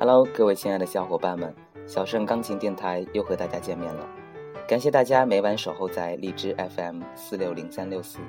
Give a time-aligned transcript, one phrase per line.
[0.00, 1.52] Hello，各位亲爱的小伙伴们，
[1.84, 4.08] 小盛钢琴电台又和大家见面了。
[4.68, 8.20] 感谢大家每晚守候在荔枝 FM 四六零三六四，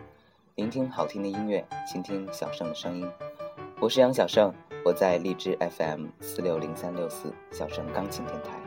[0.55, 3.08] 聆听好听的音乐，倾听小盛的声音。
[3.79, 4.51] 我是杨小盛，
[4.83, 8.58] 我在荔枝 FM 四六零三六四小盛钢琴电台。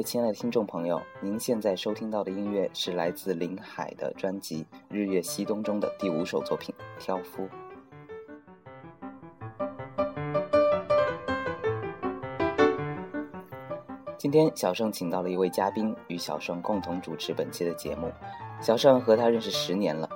[0.00, 7.46] 位亲爱的听众朋友，您现在收听到的音乐是来自林海的专辑《日月西东》中的第五首作品《挑夫》。
[14.16, 18.10] 今天小盛请到了一位嘉宾，与小盛共同主持本期的节目。
[18.58, 20.08] 小盛和他认识十年了，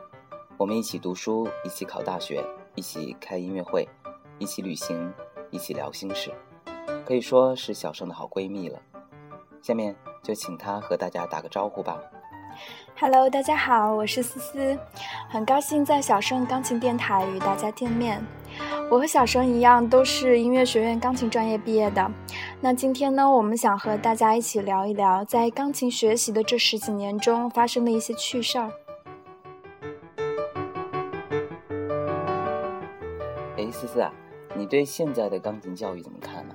[0.57, 2.43] 我们一起读书，一起考大学，
[2.75, 3.87] 一起开音乐会，
[4.39, 5.13] 一起旅行，
[5.51, 6.33] 一起聊心事，
[7.05, 8.81] 可以说是小盛的好闺蜜了。
[9.65, 11.99] 下面就请他和大家打个招呼吧。
[13.01, 14.79] Hello，大家好，我是思思，
[15.31, 18.23] 很高兴在小盛钢琴电台与大家见面。
[18.91, 22.11] 我和小盛一样，都是音乐学院钢琴专业毕业的。
[22.61, 28.71] 那今天呢，我们想和大家一起聊一聊，在钢琴学习的这十几年中发生的一些趣事儿。
[33.57, 34.13] 哎，思思啊，
[34.55, 36.55] 你对现在的钢琴教育怎么看呢？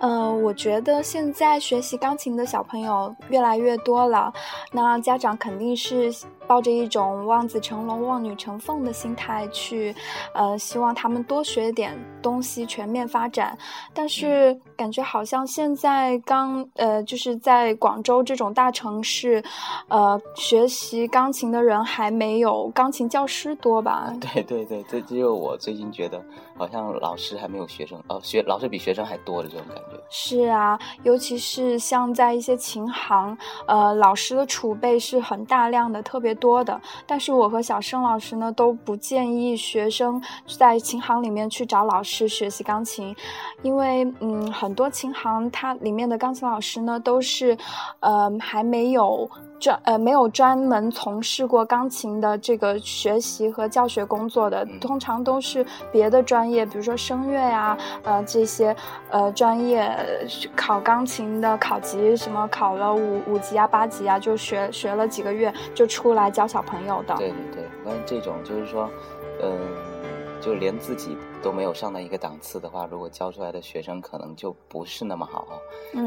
[0.00, 4.32] 嗯，我觉得现在学习钢琴的小朋友越来越多了，
[4.72, 6.12] 那家长肯定是
[6.46, 9.94] 抱着一种望子成龙、望女成凤的心态去，
[10.34, 13.56] 呃，希望他们多学点东西，全面发展。
[13.92, 19.42] 但是感觉好像现在刚，呃，就是在广州这种大城市，
[19.88, 24.12] 呃，学习钢琴的人还没有钢琴教师多吧？
[24.20, 26.22] 对对对，这只有我最近觉得，
[26.56, 30.00] 好像老师还没有学生，哦，学老师比学生还多的这种感觉。
[30.10, 33.36] 是啊，尤其是像在一些琴行，
[33.66, 36.80] 呃，老师的储备是很大量的，特别多的。
[37.06, 40.20] 但是我和小盛老师呢，都不建议学生
[40.58, 43.14] 在琴行里面去找老师学习钢琴，
[43.62, 47.56] 因为，嗯，很多琴行它里面的钢琴老师呢，都是，
[48.00, 49.30] 呃，还没有。
[49.60, 58.76] 专呃没有专门从事过钢琴的这个学习和教学工作的，通常都是别的专业，比如说声乐呀，呃这些
[59.10, 59.90] 呃专业
[60.54, 67.14] 考钢琴的考级什么考了五五级啊八级啊，就学学了几个月就出来来教小朋友的。
[67.16, 68.90] 对对对，关于这种就是说，
[69.42, 69.93] 嗯。
[70.44, 75.56] 就连自己都没有上到一个档次的话，如果教出来的学生可能就不是那么好啊。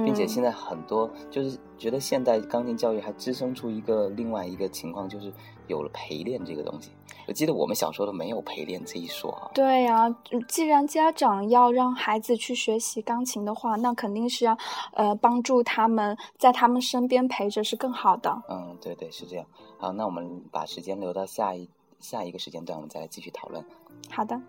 [0.06, 5.34] 并且现在很多就是觉得现代钢琴教育还滋生出一个另外一个情况，就是
[5.66, 6.92] 有了陪练这个东西。
[7.28, 9.50] 我记得我们小时候都没有陪练这一说啊。
[9.56, 10.08] 对呀，
[10.48, 14.56] 既然家长要让孩子去学习钢琴的话，那肯定是要
[14.94, 18.30] 呃帮助他们在他们身边陪着是更好的。
[18.50, 19.46] 嗯，对对是这样。
[19.80, 21.68] 好，那我们把时间留到下一
[22.00, 23.64] 下一个时间段，我们再来继续讨论。
[24.10, 24.40] 好的。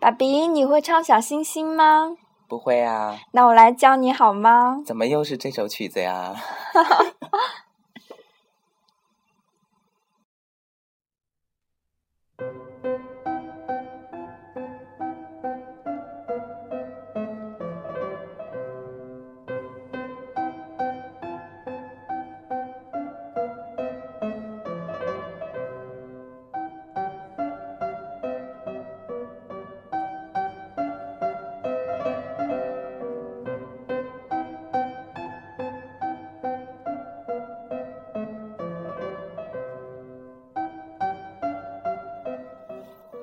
[0.00, 2.16] 爸比，你会唱小星星吗？
[2.48, 3.18] 不会啊。
[3.32, 4.82] 那我来教你好吗？
[4.86, 6.34] 怎么又是这首曲子呀？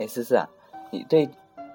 [0.08, 0.50] 思思啊，
[0.92, 1.30] 你对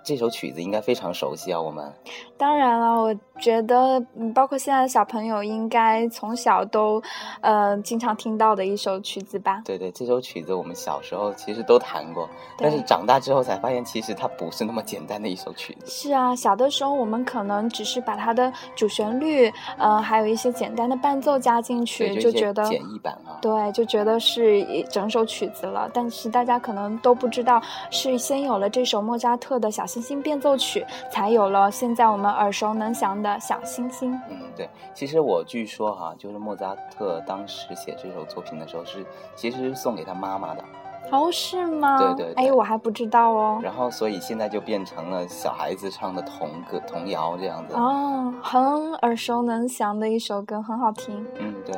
[0.05, 1.93] 这首曲子应该非常熟悉啊，我们。
[2.37, 4.05] 当然了，我觉得，
[4.35, 7.01] 包括现在的小朋友，应该从小都，
[7.41, 9.63] 呃，经常听到的一首曲子吧。
[9.65, 12.29] 对对，这首曲子我们小时候其实都弹过，
[12.59, 15.87] 但是长大之后才发现，其实它不是那么简单的一首曲子。
[15.87, 23.39] 是啊，小的时候我们可能只是把它的主旋律，呃，还有一些简单的伴奏加进去，就觉得简易版啊。
[23.41, 25.89] 对，就觉得是一整首曲子了。
[25.95, 32.33] 但是大家可能都不知道，是先有了这首莫扎特的小星星变奏曲，才有了现在我们。
[32.33, 34.19] 耳熟能详的小星星。
[34.31, 39.05] 嗯，对，其实我据说哈，就是莫扎特当时写这首作品的时候是，
[39.37, 40.65] 其实是送给他妈妈的。
[41.11, 42.15] 哦，是吗？
[42.15, 42.35] 对对。
[42.35, 43.61] 哎，我还不知道哦。
[43.63, 47.75] 然后，所以现在就变成了小孩子唱的童歌、童谣这样子。
[47.75, 51.25] 哦，很耳熟能详的一首歌，很好听。
[51.39, 51.75] 嗯，对。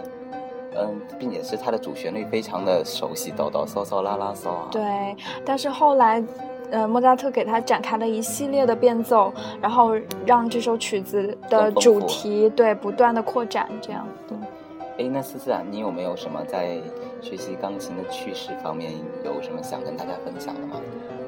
[0.77, 4.69] 嗯，并且是它的主旋律非常的熟悉，哆哆嗦嗦啦啦嗦啊。
[4.71, 6.23] 对，但是后来。
[6.75, 9.95] 呃，莫扎特给他展开了一系列的变奏，然后
[10.27, 14.05] 让这首曲子的主题对不断的扩展，这样。
[14.29, 14.37] 对。
[14.99, 16.81] 哎，那思思啊，你有没有什么在
[17.21, 18.91] 学习钢琴的趣事方面
[19.25, 20.77] 有什么想跟大家分享的吗？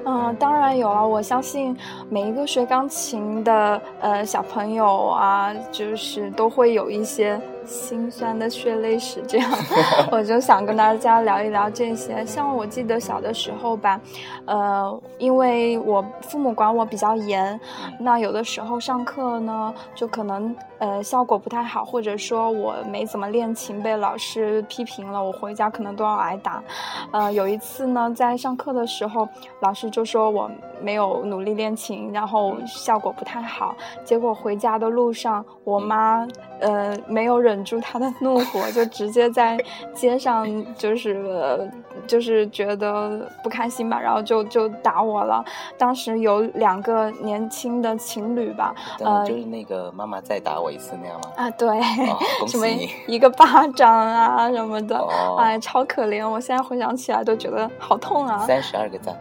[0.05, 1.07] 嗯，当然有了。
[1.07, 1.77] 我相信
[2.09, 7.41] 每一个学钢琴的呃小朋友啊，就是都会有一些。
[7.67, 9.51] 心酸的血泪史，这样
[10.13, 12.25] 我就想跟大家聊一聊这些。
[12.25, 14.01] 像我记得小的时候吧，
[14.45, 17.59] 呃，因为我父母管我比较严，
[17.99, 26.62] 那有的时候上课呢，就可能呃效果不太好，或者说我没怎么练琴，被老师批评了，我回家可能都要挨打。
[27.11, 29.29] 呃，有一次呢，在上课的时候，
[29.61, 30.49] 老师就说我
[30.81, 33.75] 没有努力练琴，然后效果不太好。
[34.05, 36.25] 结果回家的路上，我妈
[36.61, 37.56] 呃没有忍。
[37.56, 39.58] 忍住他的怒火，就直接在
[39.94, 41.70] 街上，就是
[42.06, 45.43] 就是觉得不开心吧，然后就就打我了。
[45.79, 51.32] 当时有两个年轻的情侣吧，呃，就是那个妈妈再打我一次那样吗？
[51.37, 51.81] 啊，对，
[52.47, 52.67] 什么
[53.06, 55.02] 一个巴掌啊什么的，
[55.38, 56.29] 哎，超可怜。
[56.29, 58.44] 我现在回想起来都觉得好痛啊。
[58.47, 59.19] 三十二个赞。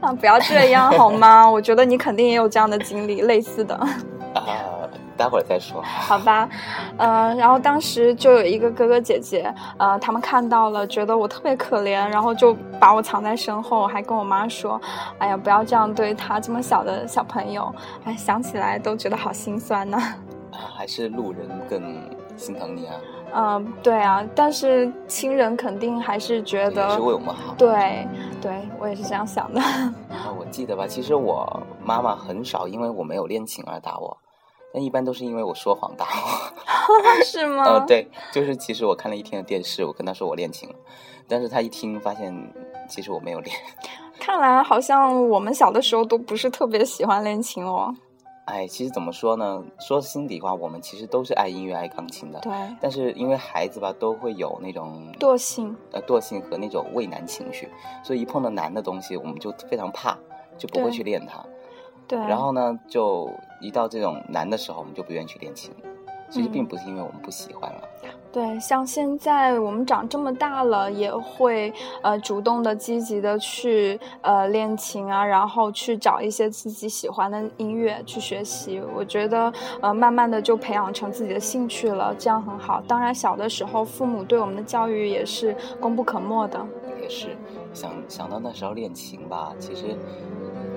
[0.00, 1.48] 啊，不要这样好吗？
[1.50, 3.74] 我觉得你肯定也有这样的经历，类似的。
[4.34, 4.44] 啊。
[5.18, 6.48] 待会儿再说，好吧，
[6.96, 14.80] 嗯，然后当时就有一个哥哥姐姐，呃，他们看到了，觉得我特别可怜，然后就把我藏在身后，还跟我妈说
[15.18, 17.74] ：“哎呀，不要这样对他这么小的小朋友。”
[18.06, 19.98] 哎，想起来都觉得好心酸呢。
[19.98, 22.00] 啊，还是路人更
[22.36, 22.94] 心疼你啊？
[23.34, 27.54] 嗯，对啊，但是亲人肯定还是觉得是为我们好。
[27.58, 28.06] 对，
[28.40, 29.60] 对我也是这样想的。
[29.60, 34.16] 啊，我记得吧，其实我妈妈很少因为我没有练琴而打我。
[34.72, 37.64] 但一般都是因为我说谎打我， 是吗？
[37.64, 40.74] 呃，对，就是其实我看了一天的电视，我跟他说我练琴了，
[41.26, 42.34] 但是他一听发现
[42.88, 43.56] 其实我没有练。
[44.20, 47.94] 看来好像我们小的时候都不是特别喜欢练琴哦。
[48.44, 49.62] 哎，其实怎么说呢？
[49.78, 52.40] 说心底话，我们其实都是爱音乐、爱钢琴的。
[52.40, 52.52] 对。
[52.80, 57.68] 但是因为孩子吧，都会有那种惰性，呃，惰性和那种畏难情绪，
[58.02, 60.16] 所以一碰到难的东西，我们就非常怕，
[60.56, 61.44] 就不会去练它。
[62.08, 65.70] 对，然后呢，就一到这种难的时候，我们就不愿意去练琴。
[66.30, 67.80] 其实并不是因为我们不喜欢了。
[68.30, 71.72] 对，像现在我们长这么大了，也会
[72.02, 78.78] 呃主动的、积极的去呃练琴啊，然后去找一些自己喜欢的音乐去学习。
[78.94, 79.50] 我觉得
[79.80, 82.82] 呃慢慢的就培养成自己的兴趣了，这样很好。
[82.86, 86.60] 当然，小的时候父母对我们的教育也是功不可没的。
[87.00, 87.34] 也是，
[87.72, 89.96] 想想到那时候练琴吧，其实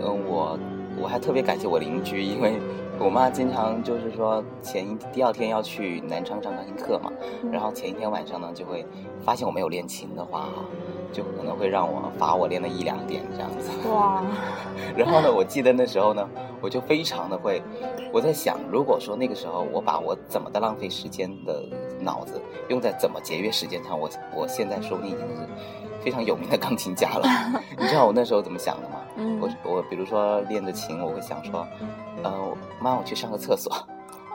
[0.01, 0.57] 嗯我。
[1.01, 2.59] 我还特别感谢我邻居，因为
[2.99, 7.11] 我妈经常就是说前一第二天要去南昌上钢琴课嘛，
[7.51, 8.85] 然后前一天晚上呢就会
[9.25, 10.49] 发现我没有练琴的话，
[11.11, 13.69] 就可能会让我罚我练了一两点这样子。
[13.89, 14.23] 哇！
[14.97, 16.27] 然后呢，我记得那时候呢，
[16.61, 17.61] 我就非常的会，
[18.11, 21.63] 我在想，如果说那个时候我把我怎么的浪费时间的
[21.99, 25.47] 脑子用在怎么节约时间上，我我现在说不定已经是
[26.03, 27.27] 非常有名的钢琴家了。
[27.77, 28.95] 你知道我那时候怎么想的吗？
[29.39, 31.67] 我我比如说练着琴，我会想说，
[32.23, 32.31] 呃，
[32.79, 33.71] 妈，我去上个厕所。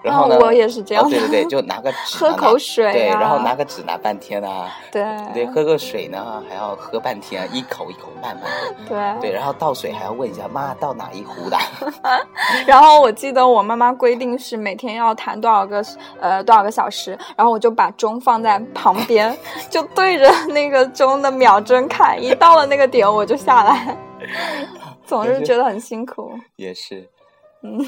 [0.03, 1.09] 然后呢，我也是这样。
[1.09, 2.93] 对对对，就拿个纸，喝口水。
[2.93, 4.69] 对，然后拿个纸拿半天啊。
[4.93, 5.05] 对。
[5.35, 8.75] 对，喝个水呢，还要喝半天，一口一口慢慢喝。
[8.89, 9.21] 对。
[9.21, 11.57] 对，然后倒水还要问一下妈倒哪一壶的。
[12.67, 15.85] 然后我记得我妈妈规定是每天要弹多少个
[16.21, 19.37] 呃多少个小时，然后我就把钟放在旁边，
[19.69, 23.97] 就对着那个钟的秒针看，一到了那个点我就下来。
[25.05, 26.33] 总是觉得很辛苦。
[26.57, 27.09] 也是。
[27.63, 27.79] 嗯。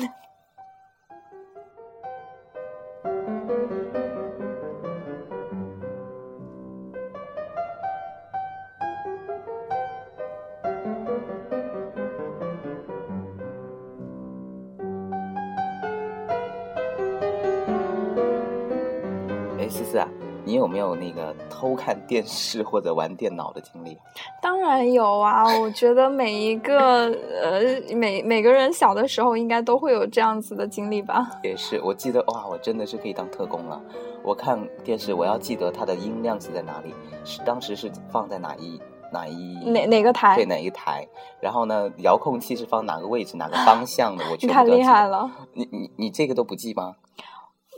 [19.59, 20.07] 哎，思思啊，
[20.45, 23.99] 你有没有那个偷看电视或者玩电脑的经历？
[24.41, 27.07] 当然有啊，我觉得每一个
[27.43, 31.29] 呃，每每个人小的时候应该都会有这样子的经历吧。
[31.43, 32.38] 也是，我记得哦。
[32.63, 33.81] 真的是可以当特工了。
[34.23, 38.81] 我看电视，我要记得它的音量是在哪里，是当时是放在哪一
[39.13, 40.35] 哪一哪哪个台？
[40.37, 41.07] 对，哪一台？
[41.41, 44.25] 然后呢，遥控器是放哪个位置、哪个方向的？
[44.31, 45.31] 我你太厉害了！
[45.55, 46.97] 你你你这个都不记吗？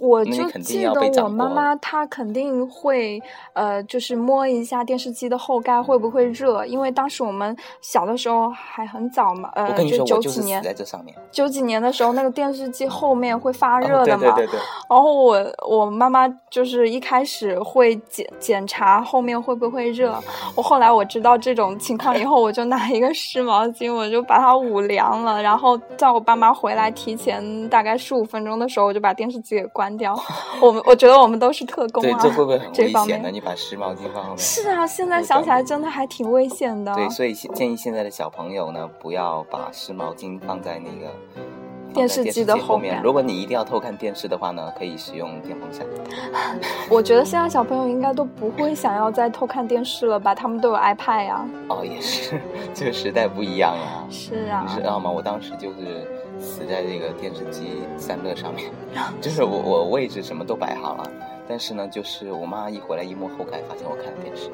[0.00, 3.20] 我就记得我妈妈她肯定会
[3.52, 14.60] 呃，就是摸一下电视机的后盖会不会热，因为当时我们小的时候还很早嘛，呃，就九几年，在这上面，九几年的时候那个电视机后面会发热的嘛，对对对对。
[14.88, 15.38] 然后我
[15.68, 20.18] 我妈妈就是一开始会检检查后面会不会热，
[20.56, 29.89] 我后来我知道这种情况以后，我就拿一个湿毛巾，我就把它捂凉了，然后在我爸妈回来提前大概十五分钟的时候，我就把电视机给关。
[29.96, 30.18] 掉，
[30.60, 33.30] 我们我觉得我们都是特工啊，对，这会不会很危险呢？
[33.30, 36.94] 你把湿毛巾放后面，是啊，现在想起来真的还挺危险的。
[36.94, 41.12] 对，所以建议现在的小朋友呢，不要把湿毛巾放在那个
[41.92, 43.00] 电视机的后面。
[43.02, 45.86] 如果你一定要偷看电视的话呢，可以使用电风扇。
[46.88, 50.34] 我觉得现在小朋友应该都不会想要再偷看电视了吧？
[50.34, 51.44] 他们都有 iPad 呀。
[51.68, 52.40] 哦，也是，
[52.74, 54.04] 这个时代不一样呀。
[54.08, 54.64] 是啊。
[54.66, 55.10] 你知道吗？
[55.10, 56.19] 我当时就是。
[56.40, 58.70] 死在这个电视机三乐上面，
[59.20, 61.10] 就是我我位置什么都摆好了，
[61.48, 64.50] 但是呢，就是我妈一回来一摸后盖，发现我看电视。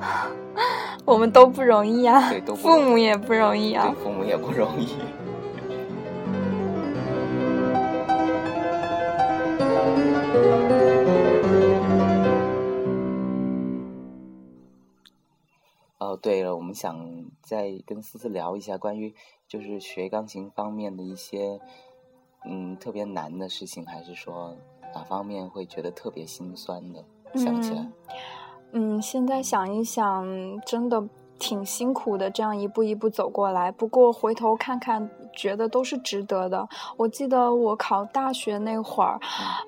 [1.04, 4.88] 我们都不容易啊，对，都父母也不容易啊，父母也不容易。
[16.00, 19.14] 哦，对了，我们想再跟思思聊一下关于。
[19.46, 21.58] 就是学钢琴方面的一些，
[22.44, 24.56] 嗯，特别难的事情，还是说
[24.94, 27.04] 哪方面会觉得特别心酸的？
[27.34, 27.90] 想起来，
[28.70, 30.24] 嗯，现在想一想，
[30.64, 31.04] 真的
[31.36, 33.72] 挺辛苦的，这样一步一步走过来。
[33.72, 36.68] 不过回头看看，觉得都是值得的。
[36.96, 39.18] 我记得我考大学那会儿，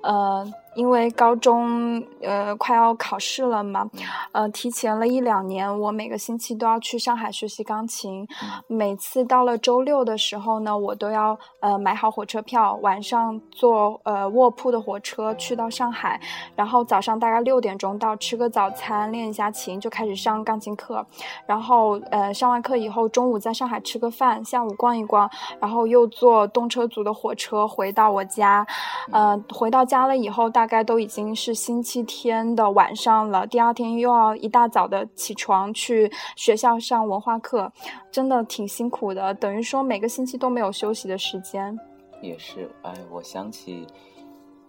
[0.01, 0.49] 呃。
[0.75, 3.87] 因为高中呃快要考试了嘛，
[4.31, 8.27] 呃提前了一两年，我每个星期都要去上海学习钢琴。
[8.65, 16.19] 每次到了周六的时候呢，我都要呃买好火车票，晚上坐呃卧铺的火车去到上海，
[16.55, 21.05] 然后早上大概六点钟到，吃个早餐，练一下琴，就开始上钢琴课。
[21.45, 28.65] 然后呃上完课以后，中午在上海吃个饭，下午逛一逛，然后又坐动车组的火车回到我家。
[29.11, 30.62] 呃回到家了以后大。
[30.63, 37.69] 大概都已经是星期天的晚上了，第二天又要一大早的起床去学校上文化课，
[38.09, 39.33] 真的挺辛苦的。
[39.33, 41.77] 等于说每个星期都没有休息的时间。
[42.21, 43.85] 也是，哎，我想起，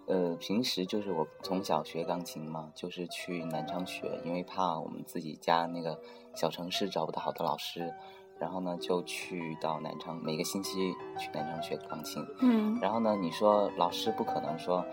[0.07, 5.97] 呃，平时就是我从小学钢琴嘛，就是去南昌学，因为怕我们自己家那个
[6.35, 7.93] 小城市找不到好的老师，
[8.39, 12.25] 然后呢就去到南昌，每个星期去南昌学钢琴。
[12.39, 12.79] 嗯。
[12.81, 14.85] 然后呢，你说老师不可能说。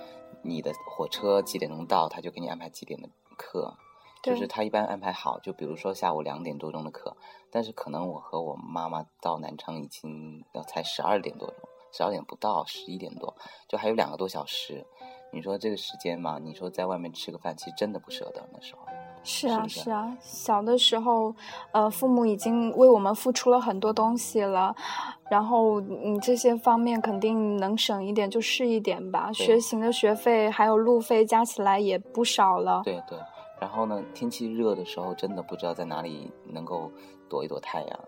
[0.44, 3.76] 你的火车几点钟到，他就给你安排几点的课，
[4.24, 7.16] 就是他一般安排好，就比如说下午两点多钟的课，
[7.48, 11.56] 但是可能我和我妈妈到南昌已经要才十二点多钟，
[11.92, 13.36] 十二点不到，十一点多，
[13.68, 14.84] 就还有两个多小时，
[15.32, 18.80] 你说这个时间嘛，你说在外面吃个饭，其实真的不舍得那时候。
[19.24, 21.34] 是啊，是啊，小的时候，
[21.70, 24.74] 呃，父母已经为我们付出了很多东西了，
[25.30, 29.32] 然后你这些方面肯定能省一点就是一点吧。
[29.32, 32.82] 学琴的学费还有路费加起来也不少了。
[32.84, 33.16] 对对，
[33.60, 36.90] 然后呢，天气热的时候真的不知道在哪里能够
[37.28, 38.00] 躲一躲太阳，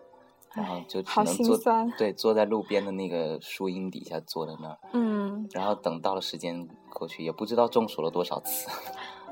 [0.53, 1.59] 然后就只能坐
[1.97, 8.69] 对坐在路边的那个树荫底下坐在那儿，嗯，然后等到了时间过去，也不知道中暑了多少次。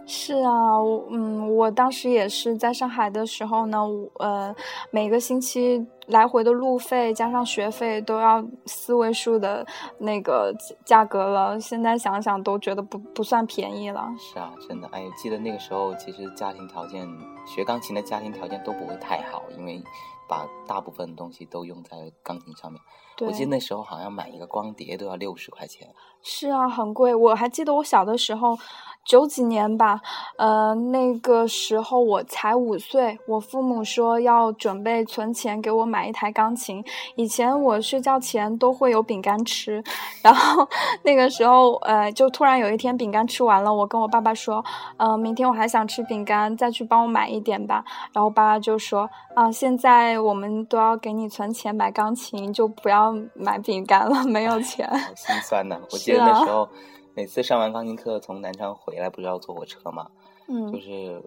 [0.04, 3.78] 是啊，我嗯，我当时也是在上海的时候呢，
[4.18, 4.54] 呃，
[4.90, 9.64] 每个星期来回的路费加上学费都要四位数的
[9.98, 10.52] 那个
[10.84, 11.58] 价格了。
[11.58, 14.06] 现在想想都觉得不不算便宜了。
[14.18, 17.08] 是啊，真的，哎，记得那个时候其实家庭条件，
[17.46, 19.80] 学钢琴的家庭条件都不会太好，因为
[20.28, 22.80] 把大部分东西都用在钢琴上面。
[23.20, 25.88] 我记得那时候好像买一个光碟都要六十块钱。
[26.22, 27.14] 是啊，很贵。
[27.14, 28.58] 我还记得我小的时候。
[29.04, 30.00] 九几年吧，
[30.38, 36.82] 呃，那个时候我才五岁，我父母说要准备存钱给我买一台钢琴。
[37.16, 39.82] 以前我睡觉前都会有饼干吃，
[40.22, 40.66] 然后
[41.02, 44.64] 那个时候，呃，就突然有一天饼干吃完了，我跟我爸爸说，
[44.96, 47.84] 呃，明天我还想吃饼干，再去帮我买一点吧。
[48.12, 54.88] 然后爸爸就说，啊，现在我们都要给你存钱买钢琴，就不要买饼干了，没有钱。
[54.88, 55.76] 好心酸呐！
[55.90, 56.68] 我记 得那时候。
[57.14, 60.06] 每次上完钢琴课从南昌回来，不是要坐火车嘛，
[60.48, 61.22] 就嗯，是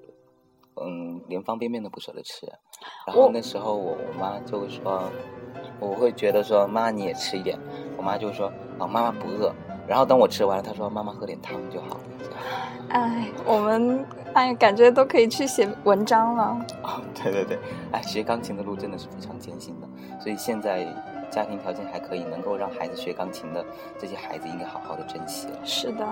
[0.82, 2.48] 嗯，连方便面都不舍得吃。
[3.06, 5.04] 然后那时候我我妈就会说，
[5.80, 7.58] 我会觉得说妈你也吃一点，
[7.98, 8.48] 我妈就说
[8.80, 9.54] 啊妈妈不饿。
[9.88, 12.00] 然后等我吃完了，她说妈妈喝点汤就好
[12.90, 16.44] 哎，我们哎感觉都可以去写文章了。
[16.82, 17.60] 啊、对对对，
[17.92, 19.88] 哎，学钢琴的路真的是非常艰辛的，
[20.20, 20.88] 所以现在
[21.36, 23.66] 家庭条件还可以，能够让孩子学钢琴的
[24.00, 25.60] 这些孩子应该好好的珍惜了。
[25.66, 26.08] 是的。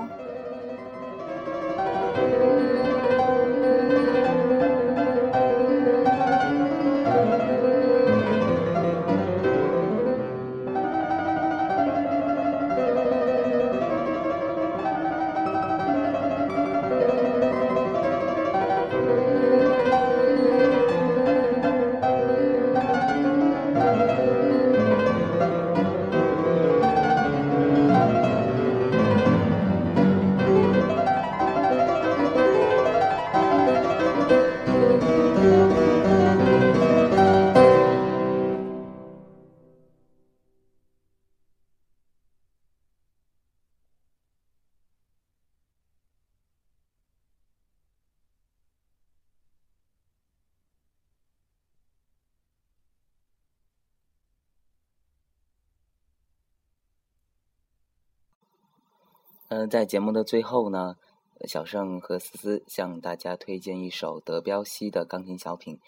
[59.56, 60.98] 嗯、在节目的最后呢，
[61.46, 65.76] 小盛和思思向大家推荐一首德彪西的钢琴小品《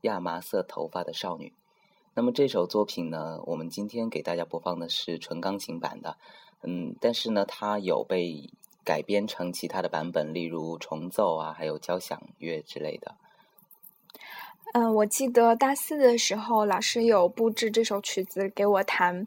[0.00, 1.48] 亚麻色头发的少女》。
[2.14, 6.16] 那么这首作品呢，我们今天给大家播放的是纯钢琴版的，
[6.62, 8.48] 嗯，但是呢，它有被
[8.84, 13.16] 改编成其他的版本，例如重奏啊，还有交响乐之类的。
[14.72, 19.26] 嗯，我记得大四的时候，老师有布置这首曲子给我弹。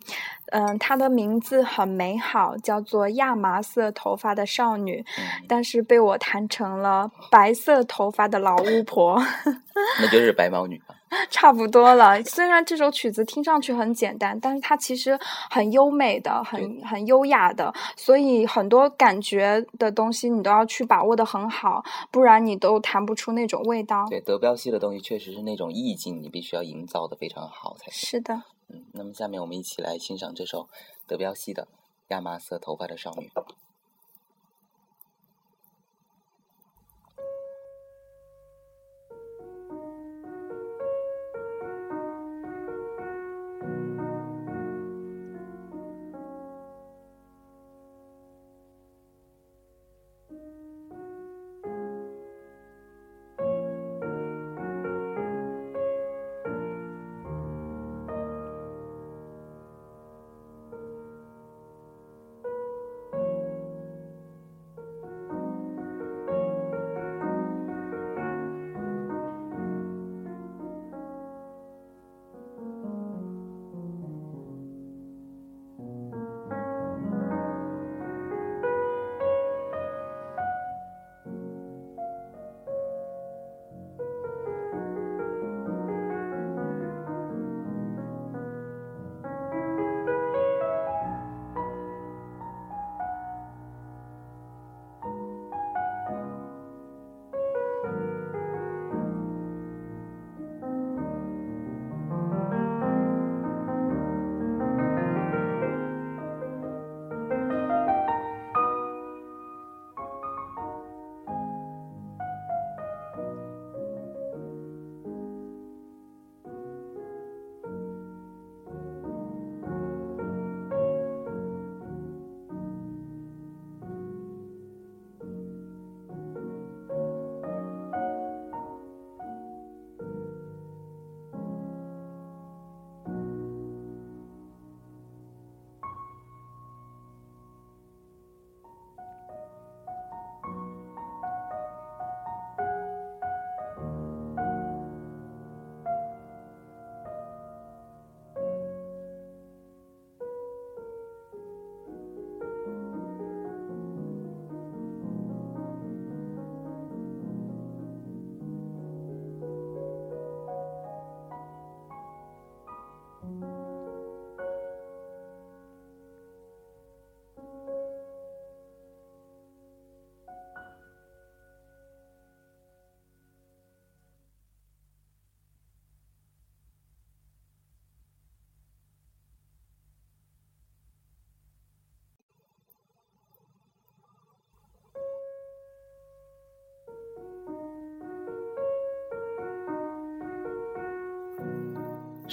[0.51, 9.21] 嗯，它的名字很美好，叫做《亚麻色头发的少女》，嗯，但是被我弹成了白色头发的老巫婆。
[10.01, 10.95] 那就是白毛女吧。
[11.29, 12.21] 差不多了。
[12.23, 15.17] 虽然这首曲子听上去很简单，但是它其实
[15.49, 24.07] 很优美的、很很优雅的，所以很多感觉的东西你都要去把握的很好，不然你都弹不出那种味道。
[24.09, 28.09] 对，德彪西的东西确实是那种意境，你必须要营造的非常好才行。
[28.09, 28.41] 是的。
[28.69, 30.67] 嗯，那么下面我们一起来欣赏这首
[31.05, 31.63] 德彪西的
[32.07, 33.27] 《亚麻色头发的少女》。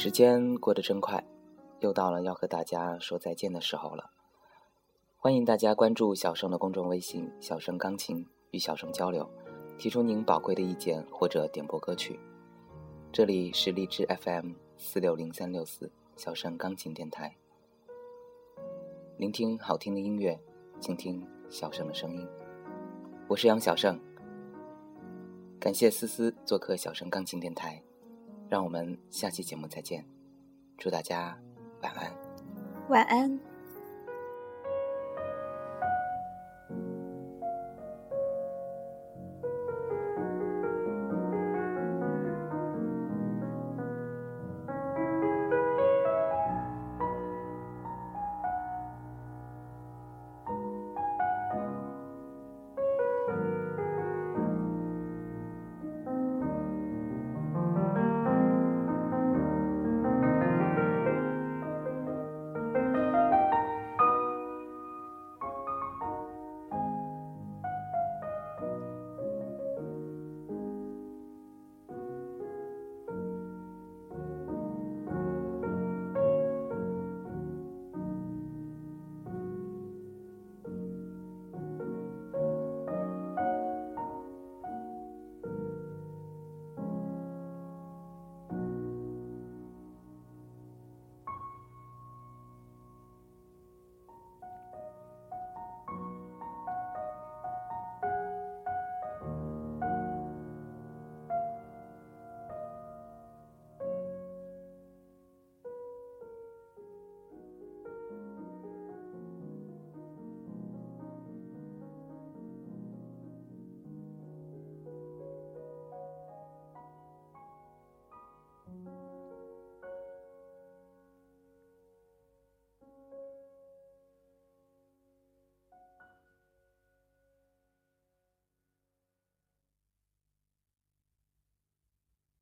[0.03, 1.23] 时间过得真快，
[1.81, 4.09] 又到了要和大家说再见的时候了。
[5.19, 9.29] 欢迎大家关注小盛的公众微信“小盛钢琴”，与小盛交流，
[9.77, 12.19] 提出您宝贵的意见或者点播歌曲。
[13.13, 17.37] 这里是荔枝 FM 四六零三六四小盛钢琴电台，
[19.19, 20.41] 聆听好听的音乐，
[20.81, 22.27] 倾听小盛的声音。
[23.29, 24.01] 我是杨小盛，
[25.61, 27.83] 感谢思思做客小盛钢琴电台，
[28.51, 30.05] 让我们下期节目再见，
[30.77, 31.39] 祝大家
[31.83, 32.13] 晚安，
[32.89, 33.50] 晚安。